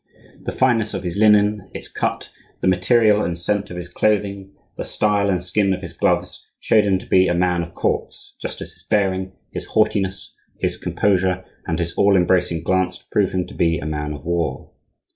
[0.45, 4.83] The fineness of his linen, its cut, the material and scent of his clothing, the
[4.83, 8.63] style and skin of his gloves, showed him to be a man of courts, just
[8.63, 13.53] as his bearing, his haughtiness, his composure and his all embracing glance proved him to
[13.53, 14.71] be a man of war.